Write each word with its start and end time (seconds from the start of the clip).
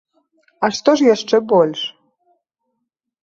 А 0.67 0.69
што 0.77 0.95
ж 1.01 1.05
яшчэ 1.15 1.39
больш? 1.51 1.79